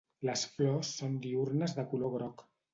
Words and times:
Les 0.29 0.45
flors 0.55 0.95
són 1.03 1.21
diürnes 1.27 1.79
de 1.79 1.89
color 1.95 2.19
groc. 2.19 2.47